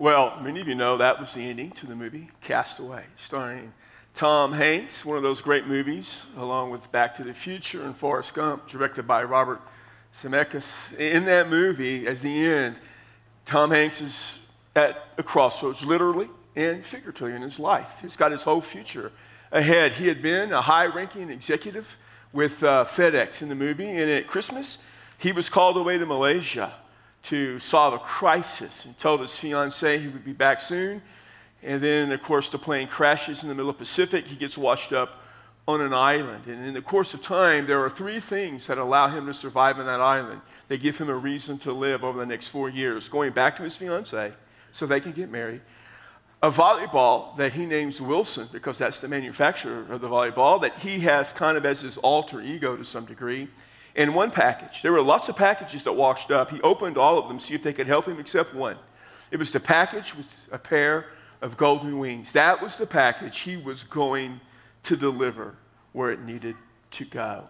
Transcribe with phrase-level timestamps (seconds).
[0.00, 3.74] Well, many of you know that was the ending to the movie Castaway, starring
[4.14, 8.32] Tom Hanks, one of those great movies, along with Back to the Future and Forrest
[8.32, 9.60] Gump, directed by Robert
[10.14, 10.96] Zemeckis.
[10.96, 12.76] In that movie, as the end,
[13.44, 14.38] Tom Hanks is
[14.74, 17.98] at a crossroads, literally and figuratively, in his life.
[18.00, 19.12] He's got his whole future
[19.52, 19.92] ahead.
[19.92, 21.98] He had been a high ranking executive
[22.32, 24.78] with uh, FedEx in the movie, and at Christmas,
[25.18, 26.72] he was called away to Malaysia
[27.24, 31.02] to solve a crisis and told his fiancee he would be back soon.
[31.62, 34.26] And then, of course, the plane crashes in the middle of the Pacific.
[34.26, 35.20] He gets washed up
[35.68, 36.46] on an island.
[36.46, 39.78] And in the course of time, there are three things that allow him to survive
[39.78, 40.40] on that island.
[40.68, 43.62] They give him a reason to live over the next four years, going back to
[43.62, 44.32] his fiancee
[44.72, 45.60] so they can get married.
[46.42, 51.00] A volleyball that he names Wilson, because that's the manufacturer of the volleyball, that he
[51.00, 53.48] has kind of as his alter ego to some degree
[53.94, 54.82] in one package.
[54.82, 56.50] There were lots of packages that washed up.
[56.50, 58.76] He opened all of them, see if they could help him, except one.
[59.30, 61.06] It was the package with a pair
[61.40, 62.32] of golden wings.
[62.32, 64.40] That was the package he was going
[64.84, 65.54] to deliver
[65.92, 66.56] where it needed
[66.92, 67.44] to go.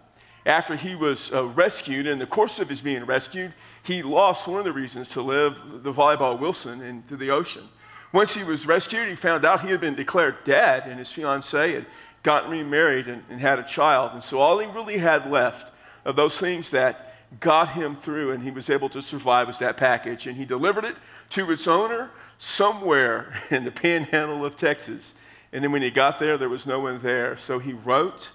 [0.45, 3.53] After he was uh, rescued, in the course of his being rescued,
[3.83, 7.63] he lost one of the reasons to live, the volleyball Wilson, into the ocean.
[8.11, 11.73] Once he was rescued, he found out he had been declared dead, and his fiancee
[11.73, 11.85] had
[12.23, 14.11] gotten remarried and, and had a child.
[14.13, 15.71] And so all he really had left
[16.05, 19.77] of those things that got him through and he was able to survive was that
[19.77, 20.27] package.
[20.27, 20.95] And he delivered it
[21.31, 25.13] to its owner somewhere in the panhandle of Texas.
[25.53, 27.37] And then when he got there, there was no one there.
[27.37, 28.31] So he wrote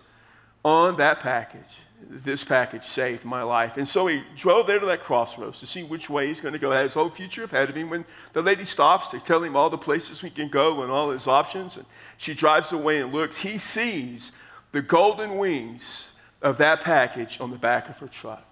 [0.65, 1.79] on that package,
[2.09, 3.77] this package saved my life.
[3.77, 6.59] And so he drove there to that crossroads to see which way he's going to
[6.59, 6.71] go.
[6.71, 7.89] Had his whole future ahead of him.
[7.89, 11.11] When the lady stops to tell him all the places we can go and all
[11.11, 14.33] his options, and she drives away and looks, he sees
[14.73, 16.09] the golden wings
[16.47, 18.45] of that package on the back of her truck.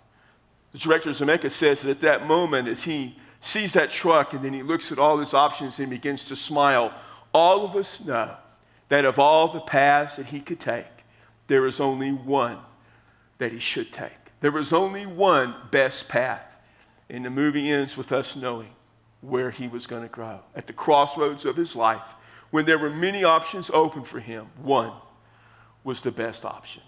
[0.72, 4.52] The director Zemeckis says that at that moment, as he sees that truck and then
[4.52, 6.92] he looks at all his options and begins to smile,
[7.32, 8.34] all of us know
[8.88, 10.86] that of all the paths that he could take,
[11.46, 12.58] there is only one
[13.38, 14.10] that he should take.
[14.40, 16.52] There is only one best path.
[17.08, 18.70] And the movie ends with us knowing
[19.20, 20.40] where he was going to grow.
[20.56, 22.16] At the crossroads of his life,
[22.50, 24.92] when there were many options open for him, one
[25.84, 26.82] was the best option.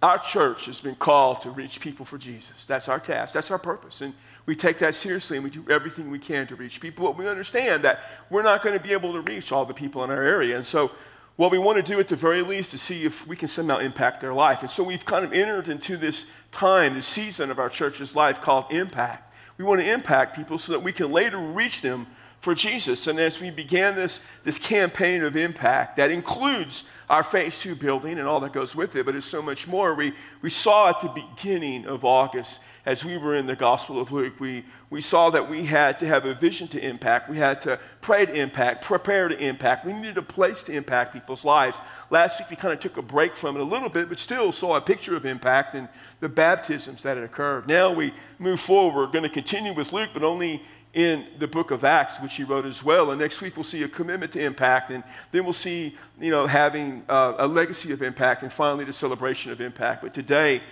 [0.00, 2.64] Our church has been called to reach people for Jesus.
[2.64, 4.00] That's our task, that's our purpose.
[4.00, 4.14] And
[4.46, 7.06] we take that seriously and we do everything we can to reach people.
[7.06, 8.00] But we understand that
[8.30, 10.56] we're not going to be able to reach all the people in our area.
[10.56, 10.92] And so,
[11.34, 13.78] what we want to do at the very least is see if we can somehow
[13.78, 14.62] impact their life.
[14.62, 18.40] And so, we've kind of entered into this time, this season of our church's life
[18.40, 19.34] called impact.
[19.56, 22.06] We want to impact people so that we can later reach them
[22.40, 23.06] for Jesus.
[23.06, 28.18] And as we began this, this campaign of impact that includes our phase two building
[28.18, 30.12] and all that goes with it, but it's so much more, we,
[30.42, 34.40] we saw at the beginning of August as we were in the Gospel of Luke,
[34.40, 37.28] we, we saw that we had to have a vision to impact.
[37.28, 39.84] We had to pray to impact, prepare to impact.
[39.84, 41.82] We needed a place to impact people's lives.
[42.08, 44.52] Last week, we kind of took a break from it a little bit, but still
[44.52, 45.86] saw a picture of impact and
[46.20, 47.68] the baptisms that had occurred.
[47.68, 48.94] Now we move forward.
[48.94, 50.62] We're going to continue with Luke, but only
[50.94, 53.10] in the book of Acts, which he wrote as well.
[53.10, 56.46] And next week we'll see a commitment to impact, and then we'll see, you know,
[56.46, 60.02] having uh, a legacy of impact, and finally the celebration of impact.
[60.02, 60.62] But today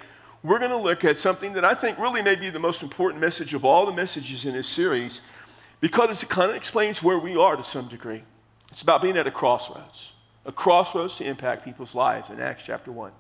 [0.43, 3.21] we're going to look at something that I think really may be the most important
[3.21, 5.21] message of all the messages in this series,
[5.81, 8.23] because it kind of explains where we are to some degree.
[8.71, 10.13] It's about being at a crossroads,
[10.45, 13.13] a crossroads to impact people's lives in Acts chapter 1.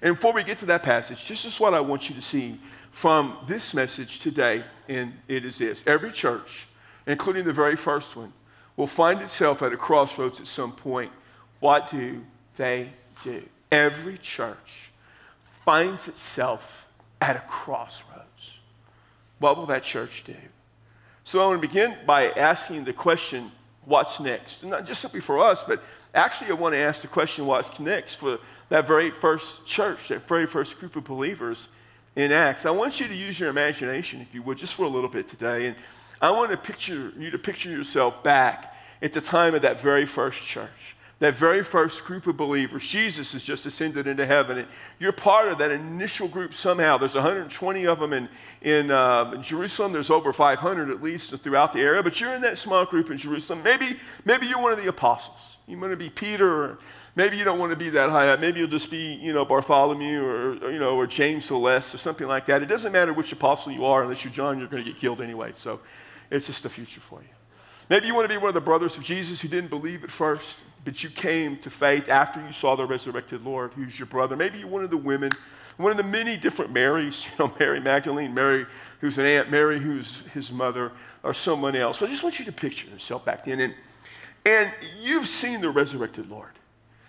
[0.00, 2.58] And before we get to that passage, this is what I want you to see
[2.90, 6.66] from this message today, and it is this every church,
[7.06, 8.32] including the very first one,
[8.76, 11.10] will find itself at a crossroads at some point.
[11.60, 12.24] What do
[12.56, 12.88] they
[13.24, 13.42] do?
[13.72, 14.90] Every church
[15.64, 16.86] finds itself
[17.20, 18.58] at a crossroads.
[19.40, 20.36] What will that church do?
[21.24, 23.52] So I want to begin by asking the question,
[23.84, 24.64] what's next?
[24.64, 25.82] Not just simply for us, but
[26.14, 28.38] actually I want to ask the question, what's next for
[28.68, 31.68] that very first church, that very first group of believers
[32.16, 32.66] in Acts.
[32.66, 35.28] I want you to use your imagination, if you would, just for a little bit
[35.28, 35.68] today.
[35.68, 35.76] And
[36.20, 40.04] I want to picture you to picture yourself back at the time of that very
[40.04, 42.86] first church, that very first group of believers.
[42.86, 44.68] Jesus has just ascended into heaven, and
[44.98, 46.96] you're part of that initial group somehow.
[46.96, 48.28] There's 120 of them in,
[48.62, 49.92] in uh, Jerusalem.
[49.92, 53.16] There's over 500 at least throughout the area, but you're in that small group in
[53.16, 53.62] Jerusalem.
[53.62, 55.56] Maybe, maybe you're one of the apostles.
[55.66, 56.78] You want to be Peter or
[57.18, 58.38] Maybe you don't want to be that high up.
[58.38, 61.92] Maybe you'll just be, you know, Bartholomew or, or you know, or James the Less
[61.92, 62.62] or something like that.
[62.62, 65.20] It doesn't matter which apostle you are, unless you're John, you're going to get killed
[65.20, 65.50] anyway.
[65.52, 65.80] So
[66.30, 67.28] it's just the future for you.
[67.90, 70.12] Maybe you want to be one of the brothers of Jesus who didn't believe at
[70.12, 74.36] first, but you came to faith after you saw the resurrected Lord, who's your brother.
[74.36, 75.32] Maybe you're one of the women
[75.78, 78.66] one of the many different Marys, you know, Mary Magdalene, Mary
[79.00, 80.92] who's an aunt, Mary who's his mother,
[81.22, 81.98] or someone else.
[81.98, 83.60] But I just want you to picture yourself back then.
[83.60, 83.74] And,
[84.44, 86.50] and you've seen the resurrected Lord.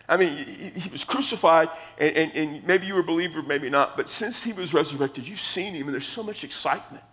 [0.08, 1.70] I mean, he, he was crucified,
[2.00, 5.28] and, and, and maybe you were a believer, maybe not, but since he was resurrected,
[5.28, 7.04] you've seen him, and there's so much excitement.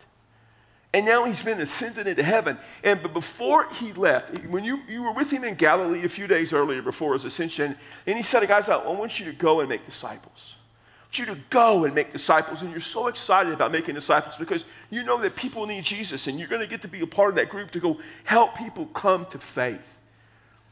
[0.97, 2.57] And now he's been ascended into heaven.
[2.83, 6.27] And but before he left, when you, you were with him in Galilee a few
[6.27, 7.77] days earlier before his ascension,
[8.07, 10.55] and he said, to guys, I want you to go and make disciples.
[10.57, 12.63] I want you to go and make disciples.
[12.63, 16.39] And you're so excited about making disciples because you know that people need Jesus, and
[16.39, 18.87] you're going to get to be a part of that group to go help people
[18.87, 19.99] come to faith.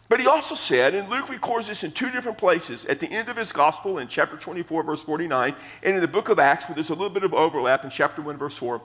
[0.08, 3.28] But he also said, and Luke records this in two different places at the end
[3.28, 6.74] of his gospel in chapter 24, verse 49, and in the book of Acts, where
[6.74, 8.80] there's a little bit of overlap in chapter 1, verse 4.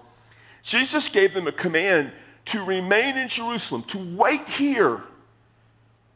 [0.63, 2.11] Jesus gave them a command
[2.45, 5.01] to remain in Jerusalem, to wait here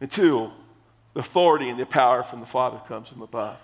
[0.01, 0.51] until
[1.13, 3.57] the authority and the power from the Father comes from above.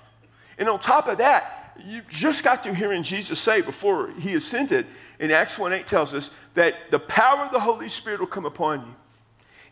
[0.58, 4.86] And on top of that, you just got to hearing Jesus say before he ascended
[5.20, 8.46] in Acts 1 8 tells us that the power of the Holy Spirit will come
[8.46, 8.96] upon you.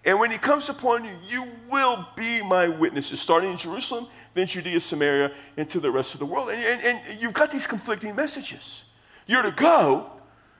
[0.06, 4.46] And when he comes upon you, you will be my witnesses, starting in Jerusalem, then
[4.46, 6.50] Judea, Samaria, and to the rest of the world.
[6.50, 8.84] And, and, and you've got these conflicting messages.
[9.26, 10.10] You're to go,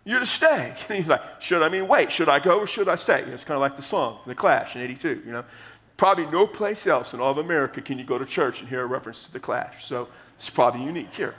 [0.08, 0.74] you're to stay.
[0.90, 2.12] And he's like, should I mean wait?
[2.12, 3.22] Should I go or should I stay?
[3.22, 5.44] it's kind of like the song, The Clash in 82, you know.
[5.98, 8.84] Probably no place else in all of America can you go to church and hear
[8.84, 9.86] a reference to The Clash.
[9.86, 11.36] So it's probably unique here.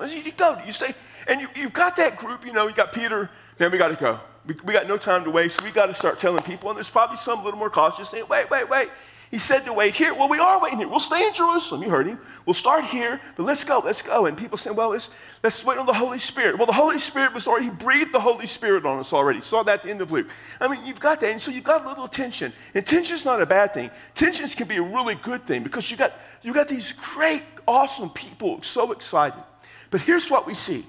[0.00, 0.94] You go, you stay.
[1.26, 3.96] And you, you've got that group, you know, you got Peter, man, we got to
[3.96, 4.20] go.
[4.46, 5.62] We, we got no time to waste.
[5.62, 6.70] We got to start telling people.
[6.70, 8.88] And there's probably some a little more cautious saying, wait, wait, wait.
[9.30, 10.14] He said to wait here.
[10.14, 10.88] Well, we are waiting here.
[10.88, 11.82] We'll stay in Jerusalem.
[11.82, 12.18] You heard him.
[12.44, 14.26] We'll start here, but let's go, let's go.
[14.26, 15.10] And people saying, well, let's,
[15.42, 16.56] let's wait on the Holy Spirit.
[16.56, 19.40] Well, the Holy Spirit was already, he breathed the Holy Spirit on us already.
[19.40, 20.30] Saw that at the end of Luke.
[20.60, 21.30] I mean, you've got that.
[21.30, 22.52] And so you've got a little tension.
[22.74, 23.90] And tension's not a bad thing.
[24.14, 26.12] Tensions can be a really good thing because you got,
[26.42, 29.42] you got these great, awesome people so excited.
[29.90, 30.86] But here's what we see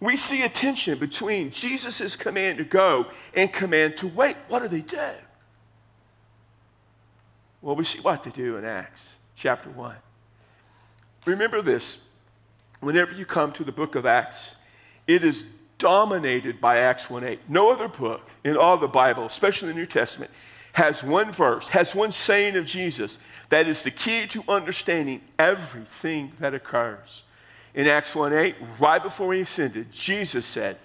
[0.00, 4.36] we see a tension between Jesus' command to go and command to wait.
[4.48, 5.10] What do they do?
[7.64, 9.96] Well, we see what they do in Acts chapter 1.
[11.24, 11.96] Remember this
[12.80, 14.50] whenever you come to the book of Acts,
[15.06, 15.46] it is
[15.78, 17.40] dominated by Acts 1 8.
[17.48, 20.30] No other book in all the Bible, especially the New Testament,
[20.74, 23.16] has one verse, has one saying of Jesus
[23.48, 27.22] that is the key to understanding everything that occurs
[27.72, 30.76] in Acts 1 8, right before he ascended, Jesus said,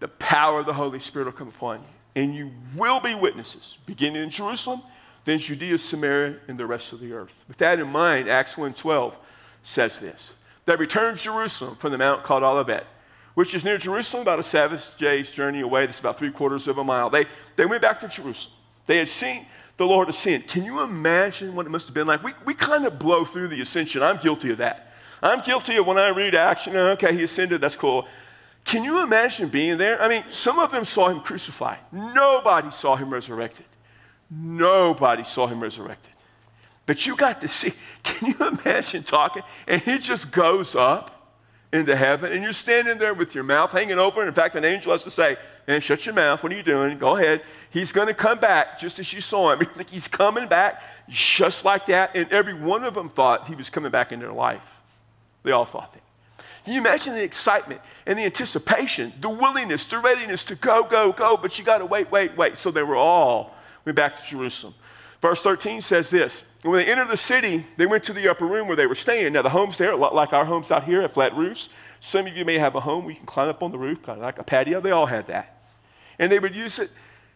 [0.00, 3.76] The power of the Holy Spirit will come upon you, and you will be witnesses,
[3.84, 4.80] beginning in Jerusalem,
[5.24, 7.44] then Judea, Samaria, and the rest of the earth.
[7.48, 9.16] With that in mind, Acts 1 12
[9.62, 10.32] says this
[10.66, 12.86] They returned to Jerusalem from the mount called Olivet,
[13.34, 15.86] which is near Jerusalem, about a Sabbath day's journey away.
[15.86, 17.10] That's about three quarters of a mile.
[17.10, 17.26] They,
[17.56, 18.54] they went back to Jerusalem.
[18.86, 19.46] They had seen
[19.76, 20.48] the Lord ascend.
[20.48, 22.22] Can you imagine what it must have been like?
[22.22, 24.02] We, we kind of blow through the ascension.
[24.02, 24.92] I'm guilty of that.
[25.22, 28.08] I'm guilty of when I read Acts, you know, okay, he ascended, that's cool.
[28.64, 30.00] Can you imagine being there?
[30.02, 31.78] I mean, some of them saw him crucified.
[31.92, 33.66] Nobody saw him resurrected.
[34.34, 36.12] Nobody saw him resurrected.
[36.86, 39.42] But you got to see, can you imagine talking?
[39.66, 41.18] And he just goes up
[41.72, 44.28] into heaven, and you're standing there with your mouth hanging open.
[44.28, 45.36] In fact, an angel has to say,
[45.66, 46.42] Man, shut your mouth.
[46.42, 46.98] What are you doing?
[46.98, 47.42] Go ahead.
[47.70, 49.66] He's going to come back just as you saw him.
[49.90, 52.10] He's coming back just like that.
[52.14, 54.68] And every one of them thought he was coming back in their life.
[55.44, 56.02] They all thought that.
[56.64, 61.12] Can you imagine the excitement and the anticipation, the willingness, the readiness to go, go,
[61.12, 62.58] go, but you got to wait, wait, wait.
[62.58, 64.74] So they were all went back to Jerusalem.
[65.20, 68.66] Verse 13 says this When they entered the city, they went to the upper room
[68.66, 69.32] where they were staying.
[69.34, 71.68] Now, the homes there, a lot like our homes out here, have flat roofs.
[72.00, 74.02] Some of you may have a home where you can climb up on the roof,
[74.02, 74.80] kind of like a patio.
[74.80, 75.62] They all had that.
[76.18, 76.90] And they would use it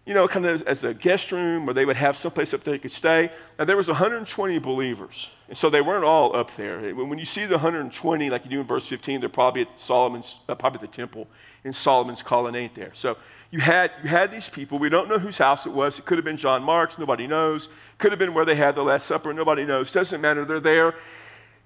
[0.07, 2.75] you know, kind of as a guest room, or they would have someplace up there
[2.75, 3.29] they could stay.
[3.59, 6.95] Now, there was 120 believers, and so they weren't all up there.
[6.95, 10.39] When you see the 120, like you do in verse 15, they're probably at Solomon's,
[10.49, 11.27] uh, probably the temple
[11.65, 12.93] in Solomon's colonnade there.
[12.95, 13.17] So
[13.51, 14.79] you had, you had these people.
[14.79, 15.99] We don't know whose house it was.
[15.99, 16.99] It could have been John Mark's.
[16.99, 17.69] Nobody knows.
[17.99, 19.35] Could have been where they had the Last Supper.
[19.35, 19.91] Nobody knows.
[19.91, 20.45] Doesn't matter.
[20.45, 20.95] They're there.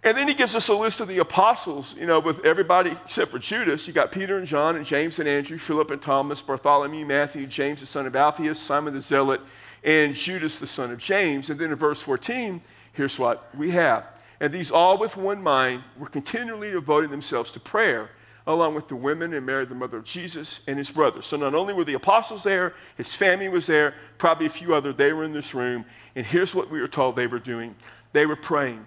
[0.02, 3.30] And then he gives us a list of the apostles, you know, with everybody except
[3.30, 3.86] for Judas.
[3.86, 7.80] You got Peter and John and James and Andrew, Philip and Thomas, Bartholomew, Matthew, James
[7.80, 9.42] the son of Alphaeus, Simon the Zealot,
[9.84, 11.50] and Judas the son of James.
[11.50, 12.62] And then in verse 14,
[12.94, 14.06] here's what we have.
[14.40, 18.08] And these all with one mind were continually devoting themselves to prayer,
[18.46, 21.26] along with the women and Mary, the mother of Jesus, and his brothers.
[21.26, 24.94] So not only were the apostles there, his family was there, probably a few other,
[24.94, 25.84] they were in this room.
[26.16, 27.74] And here's what we were told they were doing
[28.12, 28.86] they were praying.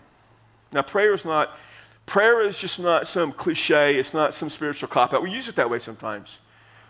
[0.74, 1.58] Now, prayer is not,
[2.06, 5.22] prayer is just not some cliche, it's not some spiritual cop out.
[5.22, 6.40] We use it that way sometimes.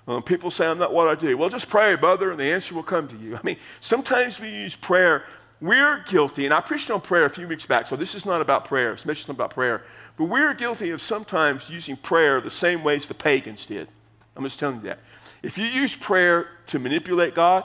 [0.08, 1.38] Um, people say, I'm not what I do.
[1.38, 3.36] Well, just pray, brother, and the answer will come to you.
[3.38, 5.24] I mean, sometimes we use prayer
[5.64, 8.42] we're guilty, and I preached on prayer a few weeks back, so this is not
[8.42, 8.92] about prayer.
[8.92, 9.84] It's mentioned about prayer.
[10.18, 13.88] But we're guilty of sometimes using prayer the same ways the pagans did.
[14.36, 15.00] I'm just telling you that.
[15.42, 17.64] If you use prayer to manipulate God,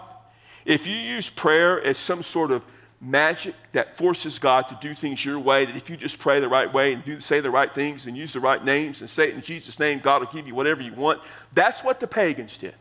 [0.65, 2.63] if you use prayer as some sort of
[3.01, 6.49] magic that forces God to do things your way, that if you just pray the
[6.49, 9.29] right way and do, say the right things and use the right names and say
[9.29, 11.21] it in Jesus' name, God will give you whatever you want,
[11.53, 12.75] that's what the pagans did.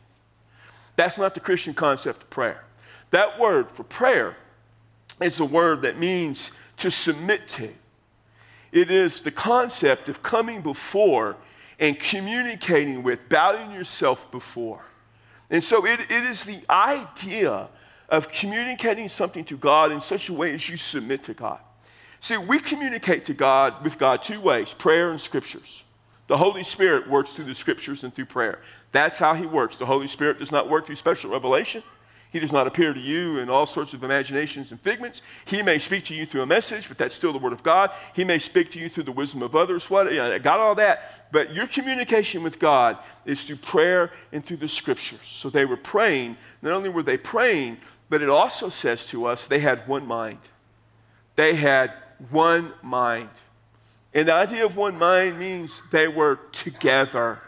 [0.96, 2.64] That's not the Christian concept of prayer.
[3.12, 4.36] That word for prayer
[5.22, 7.70] is a word that means to submit to.
[8.72, 11.38] It is the concept of coming before
[11.80, 14.84] and communicating with, bowing yourself before.
[15.50, 17.70] And so it, it is the idea
[18.10, 21.60] of communicating something to God in such a way as you submit to God.
[22.20, 25.84] See, we communicate to God with God two ways prayer and scriptures.
[26.28, 28.60] The Holy Spirit works through the scriptures and through prayer.
[28.92, 29.78] That's how He works.
[29.78, 31.84] The Holy Spirit does not work through special revelation.
[32.30, 35.22] He does not appear to you in all sorts of imaginations and figments.
[35.46, 37.92] He may speak to you through a message, but that's still the Word of God.
[38.14, 39.90] He may speak to you through the wisdom of others.
[39.90, 40.12] What?
[40.12, 41.32] You know, got all that.
[41.32, 45.22] But your communication with God is through prayer and through the Scriptures.
[45.24, 46.36] So they were praying.
[46.62, 47.78] Not only were they praying,
[48.10, 50.40] but it also says to us they had one mind.
[51.36, 51.94] They had
[52.30, 53.30] one mind.
[54.14, 57.40] And the idea of one mind means they were together.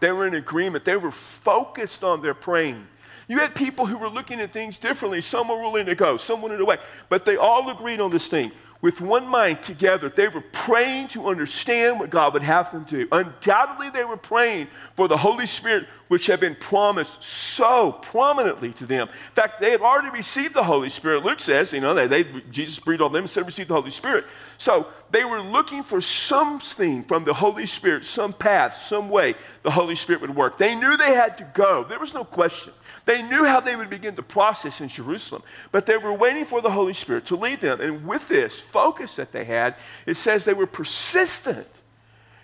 [0.00, 0.84] They were in agreement.
[0.84, 2.86] They were focused on their praying.
[3.28, 5.20] You had people who were looking at things differently.
[5.20, 6.80] Some were willing to go, some wanted to wait.
[7.10, 11.26] But they all agreed on this thing with one mind together, they were praying to
[11.26, 13.08] understand what God would have them do.
[13.10, 18.86] Undoubtedly, they were praying for the Holy Spirit, which had been promised so prominently to
[18.86, 19.08] them.
[19.08, 21.24] In fact, they had already received the Holy Spirit.
[21.24, 23.90] Luke says, you know, they, they Jesus breathed on them and said, receive the Holy
[23.90, 24.26] Spirit.
[24.58, 29.72] So they were looking for something from the Holy Spirit, some path, some way the
[29.72, 30.56] Holy Spirit would work.
[30.56, 31.82] They knew they had to go.
[31.82, 32.72] There was no question.
[33.08, 36.60] They knew how they would begin the process in Jerusalem, but they were waiting for
[36.60, 37.80] the Holy Spirit to lead them.
[37.80, 41.66] And with this focus that they had, it says they were persistent.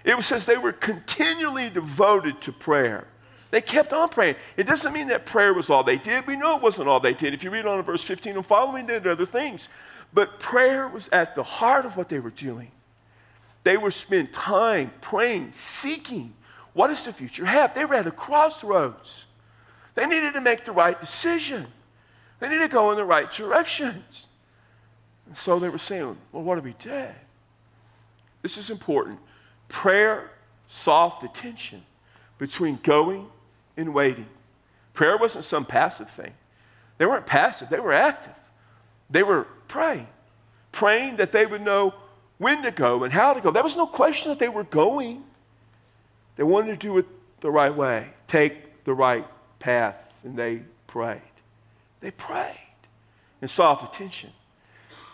[0.07, 3.07] It says they were continually devoted to prayer.
[3.51, 4.37] They kept on praying.
[4.57, 6.27] It doesn't mean that prayer was all they did.
[6.27, 7.35] We know it wasn't all they did.
[7.35, 9.69] If you read on in verse 15 and following, they did other things.
[10.15, 12.71] But prayer was at the heart of what they were doing.
[13.65, 16.33] They were spending time praying, seeking
[16.73, 17.75] what does the future have.
[17.75, 19.24] They were at a crossroads.
[19.95, 21.67] They needed to make the right decision.
[22.41, 24.27] They needed to go in the right directions.
[25.27, 27.07] And so they were saying, well, what do we do?
[28.43, 29.19] This is important.
[29.69, 30.31] Prayer
[30.67, 31.83] solved the tension
[32.39, 33.27] between going
[33.77, 34.27] and waiting.
[34.93, 36.33] Prayer wasn't some passive thing.
[36.99, 38.35] They weren't passive, they were active.
[39.11, 40.07] They were praying,
[40.73, 41.95] praying that they would know
[42.39, 43.51] when to go and how to go.
[43.51, 45.23] There was no question that they were going.
[46.37, 47.07] They wanted to do it
[47.41, 49.27] the right way, take the right
[49.65, 51.23] path, and they prayed.
[52.01, 52.55] They prayed
[53.41, 54.31] and solved attention.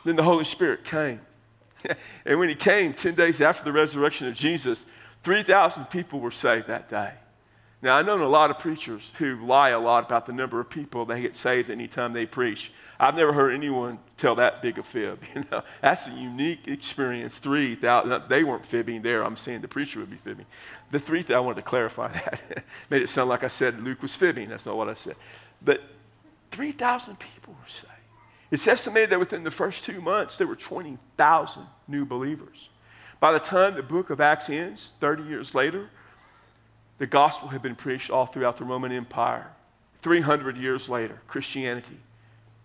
[0.04, 1.20] Then the Holy Spirit came.
[2.24, 4.84] and when he came 10 days after the resurrection of Jesus,
[5.22, 7.12] 3,000 people were saved that day.
[7.82, 10.68] Now, I know a lot of preachers who lie a lot about the number of
[10.68, 12.72] people they get saved anytime they preach.
[12.98, 15.22] I've never heard anyone tell that big a fib.
[15.34, 17.38] You know, that's a unique experience.
[17.38, 18.24] Three thousand.
[18.28, 19.24] They weren't fibbing there.
[19.24, 20.44] I'm saying the preacher would be fibbing.
[20.90, 22.64] The three thousand, I wanted to clarify that.
[22.90, 24.50] Made it sound like I said Luke was fibbing.
[24.50, 25.16] That's not what I said.
[25.62, 25.80] But
[26.50, 27.86] three thousand people were saved.
[28.50, 32.68] It's estimated that within the first two months there were twenty thousand new believers.
[33.20, 35.90] By the time the book of Acts ends, 30 years later,
[37.00, 39.46] the gospel had been preached all throughout the Roman Empire.
[40.02, 41.96] 300 years later, Christianity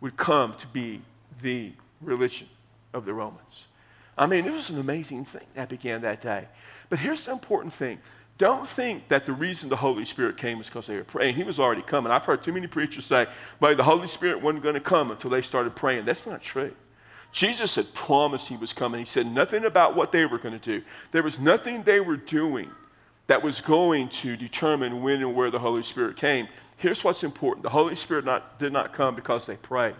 [0.01, 1.01] would come to be
[1.41, 2.49] the religion
[2.93, 3.67] of the Romans.
[4.17, 6.49] I mean, it was an amazing thing that began that day.
[6.89, 7.99] But here's the important thing
[8.37, 11.35] don't think that the reason the Holy Spirit came was because they were praying.
[11.35, 12.11] He was already coming.
[12.11, 13.27] I've heard too many preachers say,
[13.61, 16.03] but the Holy Spirit wasn't going to come until they started praying.
[16.03, 16.73] That's not true.
[17.31, 18.99] Jesus had promised he was coming.
[18.99, 20.85] He said nothing about what they were going to do.
[21.13, 22.69] There was nothing they were doing
[23.27, 26.47] that was going to determine when and where the Holy Spirit came.
[26.77, 29.95] Here's what's important the Holy Spirit not, did not come because they prayed,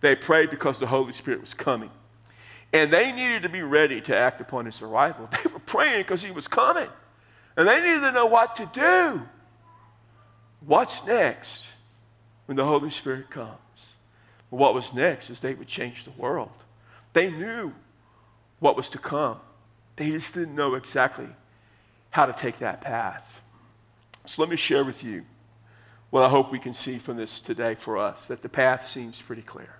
[0.00, 1.90] they prayed because the Holy Spirit was coming.
[2.72, 5.28] And they needed to be ready to act upon his arrival.
[5.44, 6.88] They were praying because he was coming.
[7.56, 9.22] And they needed to know what to do.
[10.66, 11.66] What's next
[12.46, 13.58] when the Holy Spirit comes?
[14.50, 16.50] Well, what was next is they would change the world.
[17.12, 17.72] They knew
[18.58, 19.38] what was to come,
[19.96, 21.28] they just didn't know exactly
[22.14, 23.42] how to take that path.
[24.24, 25.24] So let me share with you
[26.10, 29.20] what I hope we can see from this today for us that the path seems
[29.20, 29.74] pretty clear.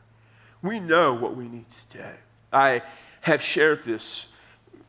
[0.60, 2.04] We know what we need to do.
[2.52, 2.82] I
[3.20, 4.26] have shared this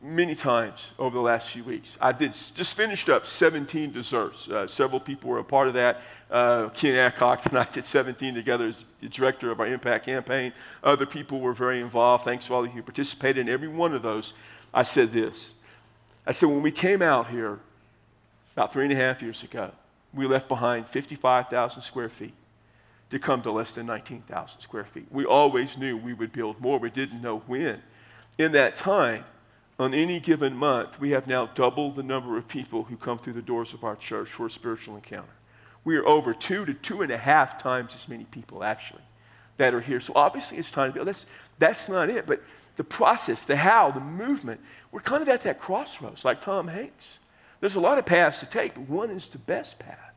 [0.02, 1.96] many times over the last few weeks.
[2.00, 4.48] I did just finished up 17 desserts.
[4.48, 6.00] Uh, several people were a part of that.
[6.28, 10.52] Uh, Ken Adcock and I did 17 together as the director of our Impact campaign.
[10.82, 12.24] Other people were very involved.
[12.24, 14.32] Thanks to all of you who participated in every one of those.
[14.74, 15.54] I said this.
[16.26, 17.60] I said, when we came out here
[18.54, 19.70] about three and a half years ago,
[20.12, 22.34] we left behind 55,000 square feet
[23.10, 25.06] to come to less than 19,000 square feet.
[25.10, 26.78] We always knew we would build more.
[26.78, 27.80] We didn't know when.
[28.38, 29.24] In that time,
[29.78, 33.34] on any given month, we have now doubled the number of people who come through
[33.34, 35.28] the doors of our church for a spiritual encounter.
[35.84, 39.02] We are over two to two and a half times as many people, actually,
[39.58, 40.00] that are here.
[40.00, 41.08] So obviously, it's time to build.
[41.08, 41.26] That's,
[41.58, 42.26] that's not it.
[42.26, 42.42] But
[42.76, 44.60] the process, the how, the movement,
[44.92, 47.18] we're kind of at that crossroads, like Tom Hanks.
[47.60, 50.14] There's a lot of paths to take, but one is the best path.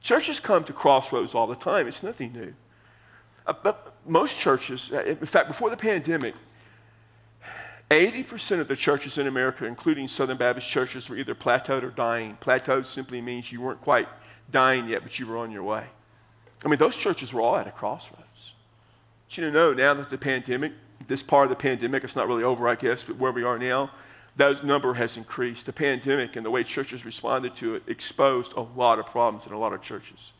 [0.00, 2.52] Churches come to crossroads all the time, it's nothing new.
[3.46, 6.34] Uh, but most churches, uh, in fact, before the pandemic,
[7.90, 12.36] 80% of the churches in America, including Southern Baptist churches, were either plateaued or dying.
[12.40, 14.08] Plateaued simply means you weren't quite
[14.50, 15.84] dying yet, but you were on your way.
[16.64, 18.24] I mean, those churches were all at a crossroads.
[19.28, 20.72] But you know now that the pandemic,
[21.06, 23.58] this part of the pandemic, it's not really over, I guess, but where we are
[23.58, 23.90] now,
[24.36, 25.66] that number has increased.
[25.66, 29.52] The pandemic and the way churches responded to it exposed a lot of problems in
[29.52, 30.32] a lot of churches.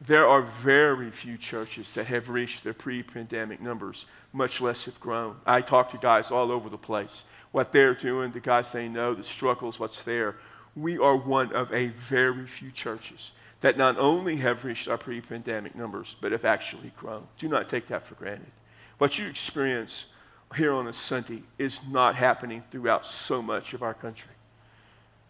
[0.00, 4.98] There are very few churches that have reached their pre pandemic numbers, much less have
[5.00, 5.36] grown.
[5.46, 7.24] I talk to guys all over the place.
[7.52, 10.36] What they're doing, the guys they know, the struggles, what's there.
[10.74, 15.20] We are one of a very few churches that not only have reached our pre
[15.20, 17.26] pandemic numbers, but have actually grown.
[17.38, 18.50] Do not take that for granted.
[18.98, 20.06] What you experience
[20.54, 24.30] here on a Sunday is not happening throughout so much of our country.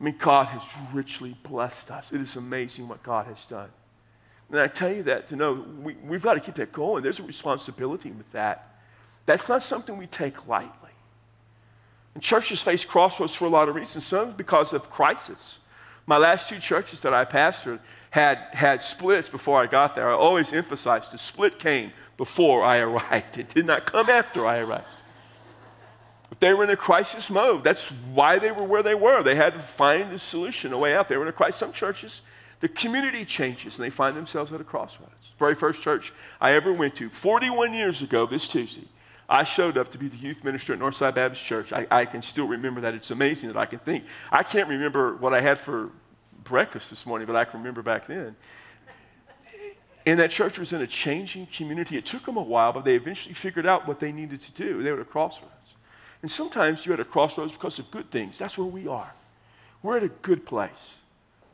[0.00, 2.12] I mean, God has richly blessed us.
[2.12, 3.70] It is amazing what God has done.
[4.50, 7.02] And I tell you that to know we, we've got to keep that going.
[7.02, 8.76] There's a responsibility with that.
[9.26, 10.90] That's not something we take lightly.
[12.14, 14.06] And churches face crossroads for a lot of reasons.
[14.06, 15.58] Some because of crisis.
[16.06, 17.80] My last two churches that I pastored
[18.14, 20.08] had, had splits before I got there.
[20.08, 24.58] I always emphasized the split came before I arrived, it did not come after I
[24.58, 25.02] arrived.
[26.28, 27.64] But they were in a crisis mode.
[27.64, 29.24] That's why they were where they were.
[29.24, 31.08] They had to find a solution, a way out.
[31.08, 31.56] They were in a crisis.
[31.56, 32.20] Some churches
[32.60, 35.12] the community changes and they find themselves at a crossroads.
[35.40, 38.86] Very first church I ever went to, 41 years ago this Tuesday,
[39.28, 41.72] I showed up to be the youth minister at Northside Baptist Church.
[41.72, 42.94] I, I, can still remember that.
[42.94, 44.04] It's amazing that I can think.
[44.30, 45.90] I can't remember what I had for
[46.44, 48.36] breakfast this morning, but I can remember back then.
[50.06, 51.96] And that church was in a changing community.
[51.96, 54.82] It took them a while, but they eventually figured out what they needed to do.
[54.82, 55.52] They were at a crossroads.
[56.20, 58.38] And sometimes you're at a crossroads because of good things.
[58.38, 59.12] That's where we are.
[59.82, 60.94] We're at a good place.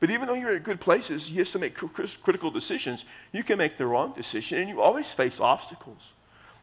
[0.01, 3.05] But even though you're at good places, you have to make critical decisions.
[3.33, 6.13] You can make the wrong decision, and you always face obstacles.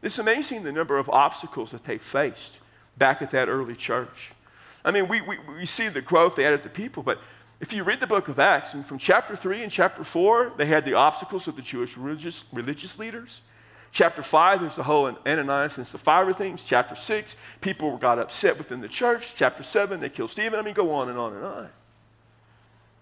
[0.02, 2.58] It's amazing the number of obstacles that they faced
[2.96, 4.32] back at that early church.
[4.84, 7.20] I mean, we, we, we see the growth they added to people, but
[7.60, 10.66] if you read the book of Acts, and from chapter 3 and chapter 4, they
[10.66, 13.40] had the obstacles of the Jewish religious, religious leaders.
[13.90, 16.62] Chapter 5, there's the whole Ananias and Sapphira things.
[16.62, 19.34] Chapter 6, people got upset within the church.
[19.34, 20.58] Chapter 7, they killed Stephen.
[20.58, 21.68] I mean, go on and on and on.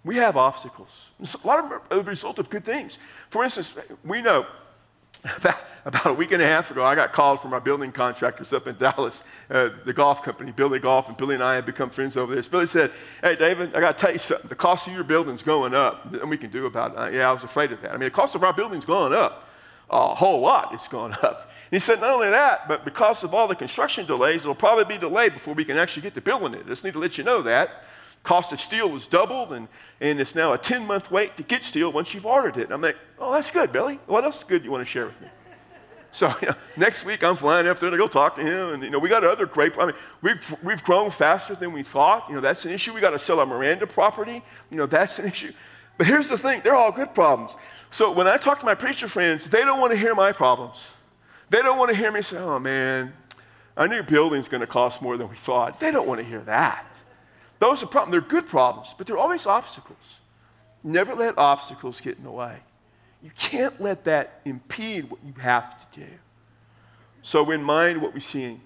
[0.05, 1.07] We have obstacles.
[1.21, 2.99] A lot of them are a result of good things.
[3.29, 4.47] For instance, we know
[5.85, 8.67] about, a week and a half ago, I got called from our building contractors up
[8.67, 12.17] in Dallas, uh, the golf company, Billy Golf, and Billy and I have become friends
[12.17, 12.43] over there.
[12.51, 14.49] Billy said, Hey, David, I got to tell you something.
[14.49, 16.13] The cost of your building's going up.
[16.13, 16.99] And we can do about it.
[16.99, 17.91] Uh, yeah, I was afraid of that.
[17.91, 19.49] I mean, the cost of our building's going up.
[19.89, 21.51] A whole lot it's going up.
[21.71, 24.85] And he said, Not only that, but because of all the construction delays, it'll probably
[24.85, 26.67] be delayed before we can actually get to building it.
[26.67, 27.85] I just need to let you know that.
[28.23, 29.69] Cost of steel was doubled, and,
[30.01, 32.65] and it's now a 10 month wait to get steel once you've ordered it.
[32.65, 34.01] And I'm like, oh, that's good, Billy.
[34.07, 35.29] What else good you want to share with me?
[36.13, 38.83] So you know, next week I'm flying up there to go talk to him, and
[38.83, 39.77] you know we got other great.
[39.79, 42.27] I mean, we've we've grown faster than we thought.
[42.29, 42.95] You know that's an issue.
[42.95, 44.43] We got to sell our Miranda property.
[44.71, 45.53] You know that's an issue.
[45.99, 47.57] But here's the thing: they're all good problems.
[47.91, 50.83] So when I talk to my preacher friends, they don't want to hear my problems.
[51.51, 53.13] They don't want to hear me say, "Oh man,
[53.77, 56.41] our new building's going to cost more than we thought." They don't want to hear
[56.43, 56.96] that.
[57.59, 58.13] Those are problems.
[58.13, 60.17] They're good problems, but they're always obstacles.
[60.85, 62.59] Never let obstacles get in the way.
[63.23, 66.07] You can't let that impede what you have to do.
[67.23, 68.61] So, in mind what we see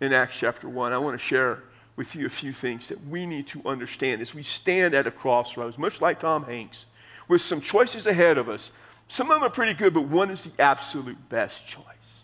[0.00, 1.64] in Acts chapter 1, I want to share
[1.96, 5.10] with you a few things that we need to understand as we stand at a
[5.10, 6.86] crossroads, much like Tom Hanks,
[7.28, 8.70] with some choices ahead of us.
[9.08, 12.22] Some of them are pretty good, but one is the absolute best choice.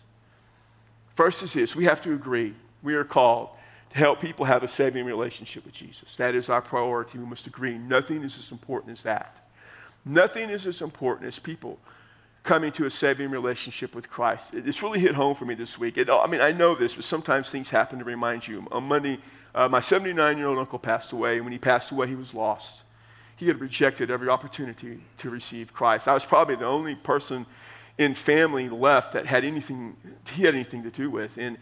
[1.15, 3.49] First is this we have to agree we are called
[3.93, 6.15] to help people have a saving relationship with Jesus.
[6.17, 7.19] That is our priority.
[7.19, 7.77] We must agree.
[7.77, 9.39] Nothing is as important as that.
[10.03, 11.77] Nothing is as important as people
[12.41, 14.53] coming to a saving relationship with Christ.
[14.53, 15.97] It's really hit home for me this week.
[15.97, 18.67] It, I mean, I know this, but sometimes things happen to remind you.
[18.71, 19.19] On Monday,
[19.55, 21.35] uh, my 79 year old uncle passed away.
[21.35, 22.81] and When he passed away, he was lost.
[23.37, 26.07] He had rejected every opportunity to receive Christ.
[26.07, 27.45] I was probably the only person
[27.97, 29.95] in family left that had anything,
[30.33, 31.37] he had anything to do with.
[31.37, 31.57] And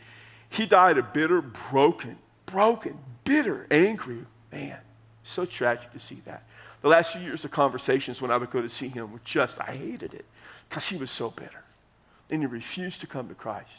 [0.51, 4.19] he died a bitter, broken, broken, bitter, angry
[4.51, 4.77] man.
[5.23, 6.43] So tragic to see that.
[6.81, 9.61] The last few years of conversations when I would go to see him were just,
[9.61, 10.25] I hated it
[10.67, 11.63] because he was so bitter.
[12.29, 13.77] And he refused to come to Christ.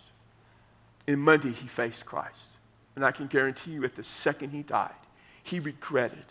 [1.06, 2.48] And Monday, he faced Christ.
[2.96, 4.90] And I can guarantee you, at the second he died,
[5.42, 6.24] he regretted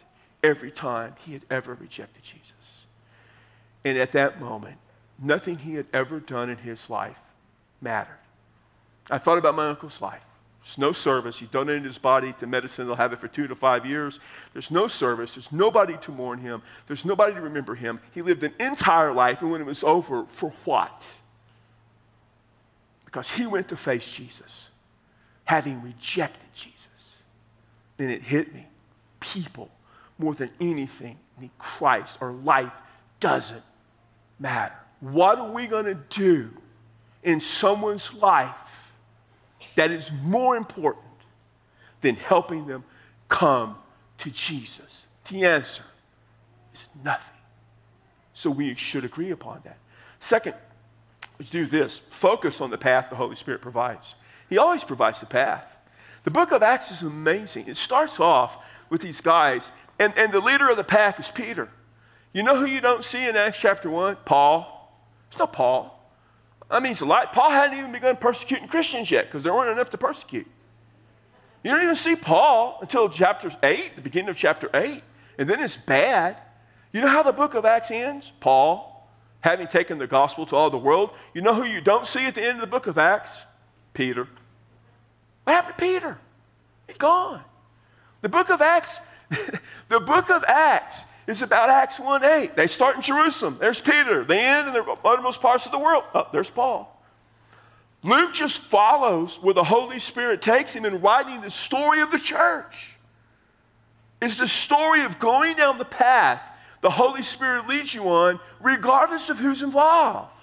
[0.44, 2.86] every time he had ever rejected Jesus.
[3.86, 4.78] And at that moment,
[5.20, 7.20] nothing he had ever done in his life
[7.80, 8.18] mattered.
[9.12, 10.24] I thought about my uncle's life.
[10.64, 11.40] There's no service.
[11.40, 12.86] He donated his body to medicine.
[12.86, 14.20] They'll have it for two to five years.
[14.54, 15.36] There's no service.
[15.36, 16.62] There's nobody to mourn him.
[16.86, 18.00] There's nobody to remember him.
[18.12, 21.08] He lived an entire life, and when it was over, for what?
[23.06, 24.70] Because he went to face Jesus,
[25.46, 26.88] having rejected Jesus.
[27.98, 28.68] And it hit me.
[29.20, 29.70] People,
[30.18, 32.72] more than anything, need Christ, or life
[33.20, 33.64] doesn't
[34.40, 34.76] matter.
[35.00, 36.52] What are we going to do
[37.24, 38.56] in someone's life
[39.76, 41.06] that is more important
[42.02, 42.84] than helping them
[43.30, 43.76] come
[44.20, 45.08] to Jesus?
[45.30, 45.84] The answer
[46.74, 47.38] is nothing.
[48.34, 49.78] So we should agree upon that.
[50.20, 50.56] Second,
[51.40, 54.16] let's do this focus on the path the Holy Spirit provides.
[54.50, 55.78] He always provides the path.
[56.24, 57.68] The book of Acts is amazing.
[57.68, 61.70] It starts off with these guys, and, and the leader of the pack is Peter.
[62.34, 64.18] You know who you don't see in Acts chapter 1?
[64.26, 64.94] Paul.
[65.30, 66.01] It's not Paul.
[66.72, 67.34] That means a lot.
[67.34, 70.48] Paul hadn't even begun persecuting Christians yet because there weren't enough to persecute.
[71.64, 75.04] You don't even see Paul until chapter 8, the beginning of chapter 8.
[75.38, 76.38] And then it's bad.
[76.94, 78.32] You know how the book of Acts ends?
[78.40, 79.06] Paul,
[79.42, 81.12] having taken the gospel to all the world.
[81.34, 83.42] You know who you don't see at the end of the book of Acts?
[83.94, 84.28] Peter.
[85.44, 86.18] What happened to Peter?
[86.88, 87.42] He's gone.
[88.22, 89.00] The book of Acts,
[89.90, 92.56] the book of Acts is about Acts 1 8.
[92.56, 93.58] They start in Jerusalem.
[93.60, 94.24] There's Peter.
[94.24, 96.04] They end in the uttermost parts of the world.
[96.14, 96.88] Oh, there's Paul.
[98.04, 102.18] Luke just follows where the Holy Spirit takes him in writing the story of the
[102.18, 102.96] church.
[104.22, 106.42] It's the story of going down the path
[106.82, 110.34] the Holy Spirit leads you on, regardless of who's involved.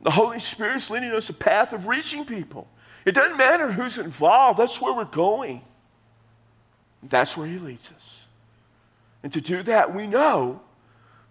[0.00, 2.68] The Holy Spirit's leading us a path of reaching people.
[3.04, 5.62] It doesn't matter who's involved, that's where we're going.
[7.02, 8.20] That's where He leads us.
[9.22, 10.60] And to do that, we know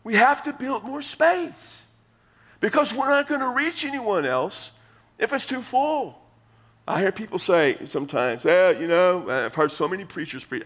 [0.04, 1.82] we have to build more space
[2.60, 4.72] because we're not going to reach anyone else
[5.20, 6.18] if it's too full.
[6.88, 10.64] I hear people say sometimes, well, you know, I've heard so many preachers preach.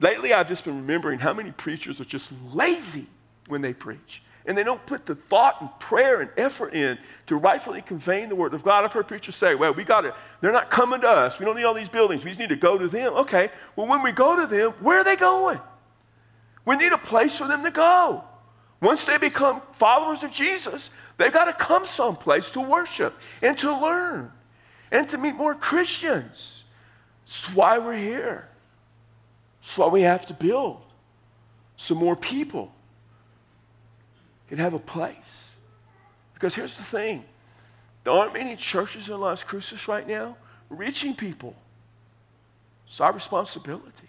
[0.00, 3.06] Lately, I've just been remembering how many preachers are just lazy
[3.48, 4.22] when they preach.
[4.46, 8.34] And they don't put the thought and prayer and effort in to rightfully conveying the
[8.34, 8.84] word of God.
[8.84, 11.38] I've heard preachers say, well, we got to, they're not coming to us.
[11.38, 12.24] We don't need all these buildings.
[12.24, 13.12] We just need to go to them.
[13.14, 15.60] Okay, well, when we go to them, where are they going?
[16.68, 18.22] We need a place for them to go.
[18.82, 23.72] Once they become followers of Jesus, they've got to come someplace to worship and to
[23.72, 24.30] learn
[24.90, 26.64] and to meet more Christians.
[27.24, 28.50] That's why we're here.
[29.62, 30.82] That's why we have to build
[31.78, 32.70] so more people
[34.50, 35.52] can have a place.
[36.34, 37.24] Because here's the thing
[38.04, 40.36] there aren't many churches in Las Cruces right now
[40.68, 41.56] reaching people.
[42.86, 44.07] It's our responsibility.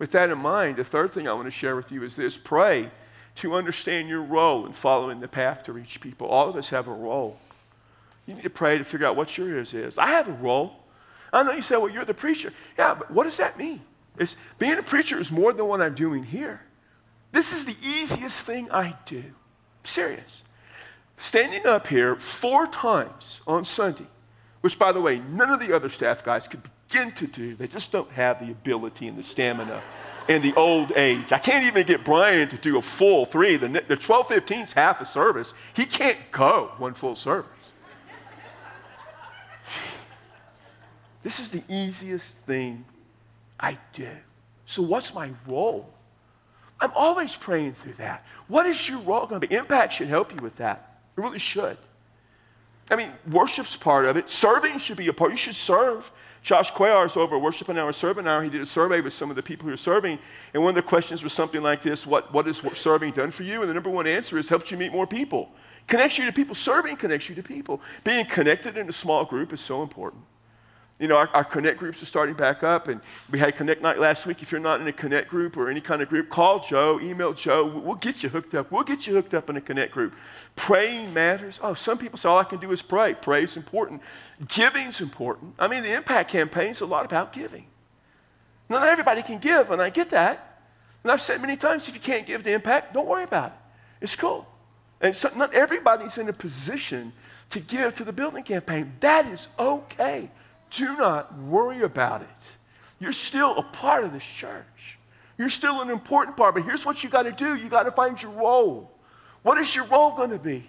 [0.00, 2.38] With that in mind, the third thing I want to share with you is this
[2.38, 2.90] pray
[3.36, 6.26] to understand your role in following the path to reach people.
[6.26, 7.38] All of us have a role.
[8.26, 9.98] You need to pray to figure out what yours is.
[9.98, 10.74] I have a role.
[11.34, 12.50] I know you say, well, you're the preacher.
[12.78, 13.82] Yeah, but what does that mean?
[14.18, 16.62] It's, being a preacher is more than what I'm doing here.
[17.30, 19.22] This is the easiest thing I do.
[19.84, 20.42] serious.
[21.18, 24.06] Standing up here four times on Sunday,
[24.60, 27.54] which, by the way, none of the other staff guys could begin to do.
[27.54, 29.82] They just don't have the ability and the stamina
[30.28, 31.32] and the old age.
[31.32, 33.56] I can't even get Brian to do a full three.
[33.56, 35.54] The, the 1215 is half a service.
[35.74, 37.48] He can't go one full service.
[41.22, 42.84] This is the easiest thing
[43.58, 44.08] I do.
[44.64, 45.92] So, what's my role?
[46.80, 48.24] I'm always praying through that.
[48.48, 49.54] What is your role going to be?
[49.54, 51.00] Impact should help you with that.
[51.16, 51.76] It really should.
[52.90, 54.28] I mean, worship's part of it.
[54.28, 55.30] Serving should be a part.
[55.30, 56.10] You should serve.
[56.42, 58.42] Josh Cuellar's over Worship an Hour, Serve an Hour.
[58.42, 60.18] He did a survey with some of the people who are serving.
[60.54, 63.60] And one of the questions was something like this What, what serving done for you?
[63.60, 65.50] And the number one answer is helps you meet more people.
[65.86, 66.54] Connects you to people.
[66.54, 67.80] Serving connects you to people.
[68.04, 70.22] Being connected in a small group is so important.
[71.00, 73.98] You know, our, our, Connect groups are starting back up, and we had Connect night
[73.98, 74.42] last week.
[74.42, 77.32] If you're not in a Connect group or any kind of group, call Joe, email
[77.32, 77.66] Joe.
[77.66, 78.70] We'll get you hooked up.
[78.70, 80.14] We'll get you hooked up in a Connect group.
[80.56, 81.58] Praying matters.
[81.62, 83.14] Oh, some people say all I can do is pray.
[83.14, 84.02] Pray is important.
[84.46, 85.54] Giving's important.
[85.58, 87.64] I mean, the impact campaign is a lot about giving.
[88.68, 90.60] Not everybody can give, and I get that.
[91.02, 93.58] And I've said many times, if you can't give the impact, don't worry about it.
[94.02, 94.46] It's cool.
[95.00, 97.14] And so not everybody's in a position
[97.48, 98.92] to give to the building campaign.
[99.00, 100.30] That is okay.
[100.70, 102.28] Do not worry about it.
[102.98, 104.98] You're still a part of this church.
[105.38, 107.92] You're still an important part, but here's what you got to do you got to
[107.92, 108.90] find your role.
[109.42, 110.64] What is your role going to be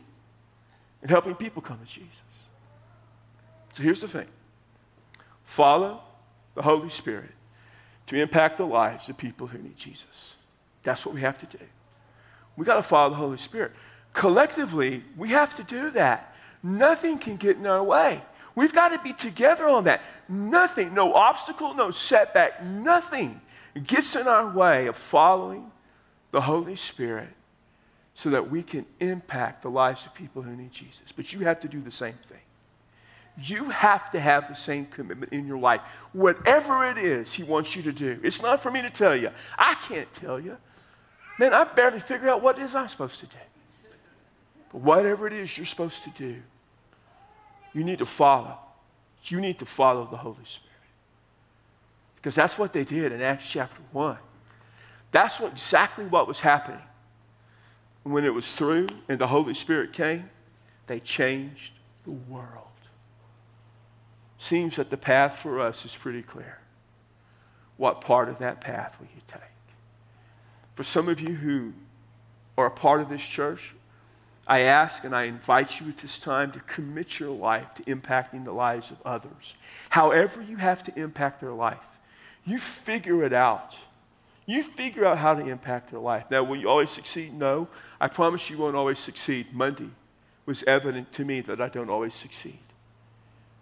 [1.03, 2.21] in helping people come to Jesus?
[3.73, 4.27] So here's the thing
[5.43, 6.01] follow
[6.55, 7.31] the Holy Spirit
[8.07, 10.35] to impact the lives of people who need Jesus.
[10.83, 11.63] That's what we have to do.
[12.55, 13.73] We got to follow the Holy Spirit.
[14.13, 16.35] Collectively, we have to do that.
[16.63, 18.21] Nothing can get in our way.
[18.55, 20.01] We've got to be together on that.
[20.27, 23.39] Nothing, no obstacle, no setback, nothing
[23.85, 25.71] gets in our way of following
[26.31, 27.29] the Holy Spirit
[28.13, 31.03] so that we can impact the lives of people who need Jesus.
[31.15, 32.39] But you have to do the same thing.
[33.37, 35.81] You have to have the same commitment in your life.
[36.11, 38.19] Whatever it is He wants you to do.
[38.23, 39.29] It's not for me to tell you.
[39.57, 40.57] I can't tell you.
[41.39, 43.37] Man, I barely figure out what it is I'm supposed to do.
[44.73, 46.41] But whatever it is you're supposed to do,
[47.73, 48.57] you need to follow.
[49.25, 50.71] You need to follow the Holy Spirit.
[52.15, 54.17] Because that's what they did in Acts chapter 1.
[55.11, 56.81] That's what, exactly what was happening.
[58.03, 60.29] When it was through and the Holy Spirit came,
[60.87, 62.67] they changed the world.
[64.37, 66.57] Seems that the path for us is pretty clear.
[67.77, 69.41] What part of that path will you take?
[70.75, 71.73] For some of you who
[72.57, 73.75] are a part of this church,
[74.51, 78.43] I ask and I invite you at this time to commit your life to impacting
[78.43, 79.55] the lives of others.
[79.89, 81.77] However, you have to impact their life,
[82.43, 83.77] you figure it out.
[84.45, 86.25] You figure out how to impact their life.
[86.29, 87.33] Now, will you always succeed?
[87.33, 87.69] No.
[88.01, 89.53] I promise you won't always succeed.
[89.53, 89.89] Monday
[90.45, 92.59] was evident to me that I don't always succeed.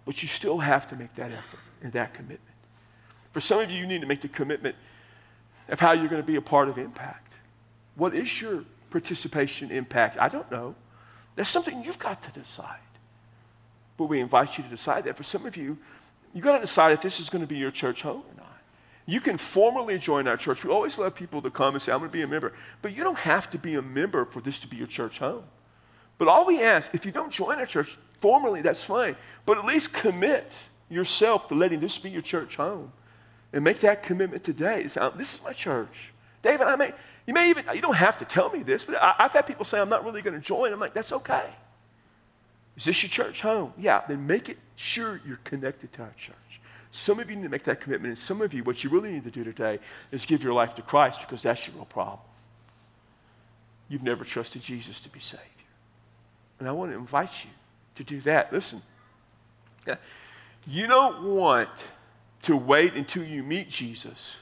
[0.05, 2.41] But you still have to make that effort and that commitment.
[3.31, 4.75] For some of you, you need to make the commitment
[5.67, 7.33] of how you're going to be a part of impact.
[7.93, 10.17] What is your participation impact?
[10.19, 10.75] I don't know.
[11.35, 12.79] That's something you've got to decide.
[13.97, 15.17] But we invite you to decide that.
[15.17, 15.77] For some of you,
[16.33, 18.45] you've got to decide if this is going to be your church home or not.
[19.05, 20.63] You can formally join our church.
[20.63, 22.53] We always love people to come and say, I'm going to be a member.
[22.81, 25.43] But you don't have to be a member for this to be your church home.
[26.17, 29.15] But all we ask, if you don't join our church formally, that's fine.
[29.45, 30.55] But at least commit
[30.89, 32.91] yourself to letting this be your church home.
[33.51, 34.87] And make that commitment today.
[34.87, 36.11] Say, this is my church.
[36.43, 36.93] David, I may,
[37.29, 39.63] you may even, you don't have to tell me this, but I, have had people
[39.63, 40.73] say, I'm not really going to join.
[40.73, 41.45] I'm like, that's okay.
[42.75, 43.71] Is this your church home?
[43.77, 46.59] Yeah, then make it sure you're connected to our church.
[46.89, 49.11] Some of you need to make that commitment, and some of you, what you really
[49.11, 49.77] need to do today
[50.11, 52.17] is give your life to Christ because that's your real problem.
[53.89, 55.43] You've never trusted Jesus to be Savior.
[56.57, 57.51] And I want to invite you
[57.93, 58.51] to do that.
[58.51, 58.81] Listen,
[60.67, 61.69] you don't want
[62.41, 64.35] to wait until you meet Jesus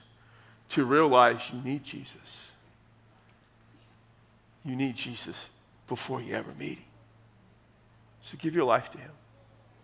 [0.69, 2.46] to realize you need Jesus
[4.67, 5.49] you need Jesus
[5.87, 6.85] before you ever meet him.
[8.21, 9.11] So give your life to him.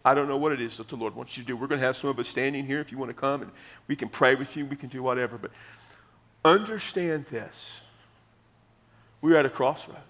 [0.06, 1.56] I don't know what it is that the Lord wants you to do.
[1.56, 3.52] We're going to have some of us standing here if you want to come and
[3.88, 5.38] we can pray with you, we can do whatever.
[5.38, 5.52] But
[6.44, 7.80] understand this
[9.22, 10.02] we're at a crossroads,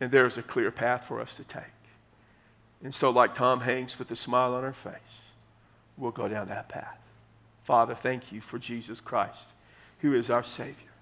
[0.00, 1.62] and there's a clear path for us to take.
[2.82, 5.30] And so, like Tom Hanks with a smile on her face,
[5.96, 6.98] we'll go down that path.
[7.62, 9.46] Father, thank you for Jesus Christ,
[10.00, 10.95] who is our Savior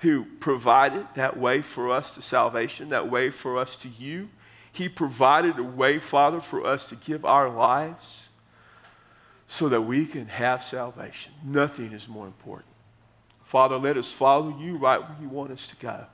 [0.00, 4.28] who provided that way for us to salvation, that way for us to you.
[4.72, 8.20] He provided a way, Father, for us to give our lives
[9.48, 11.32] so that we can have salvation.
[11.42, 12.68] Nothing is more important.
[13.44, 16.04] Father, let us follow you right where you want us to go.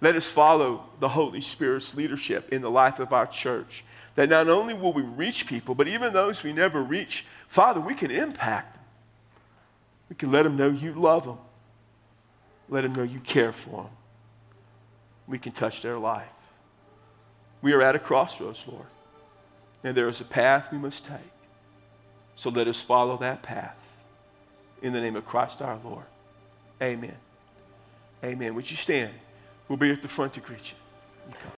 [0.00, 3.84] Let us follow the Holy Spirit's leadership in the life of our church.
[4.16, 7.94] That not only will we reach people, but even those we never reach, Father, we
[7.94, 8.84] can impact them.
[10.08, 11.38] We can let them know you love them.
[12.68, 13.92] Let them know you care for them.
[15.26, 16.26] We can touch their life.
[17.62, 18.86] We are at a crossroads, Lord,
[19.82, 21.16] and there is a path we must take.
[22.36, 23.76] So let us follow that path.
[24.82, 26.04] In the name of Christ our Lord.
[26.82, 27.16] Amen.
[28.22, 28.54] Amen.
[28.54, 29.12] Would you stand?
[29.68, 30.76] We'll be at the front to greet you.
[31.30, 31.50] you.